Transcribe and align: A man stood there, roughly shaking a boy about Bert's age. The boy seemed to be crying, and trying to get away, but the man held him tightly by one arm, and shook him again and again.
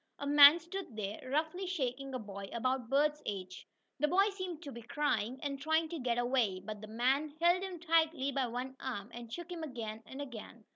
A 0.17 0.25
man 0.25 0.59
stood 0.59 0.95
there, 0.97 1.19
roughly 1.29 1.67
shaking 1.67 2.15
a 2.15 2.17
boy 2.17 2.49
about 2.53 2.89
Bert's 2.89 3.21
age. 3.27 3.67
The 3.99 4.07
boy 4.07 4.29
seemed 4.31 4.63
to 4.63 4.71
be 4.71 4.81
crying, 4.81 5.39
and 5.43 5.61
trying 5.61 5.89
to 5.89 5.99
get 5.99 6.17
away, 6.17 6.59
but 6.59 6.81
the 6.81 6.87
man 6.87 7.35
held 7.39 7.61
him 7.61 7.79
tightly 7.79 8.31
by 8.31 8.47
one 8.47 8.75
arm, 8.79 9.11
and 9.13 9.31
shook 9.31 9.51
him 9.51 9.61
again 9.61 10.01
and 10.07 10.19
again. 10.19 10.63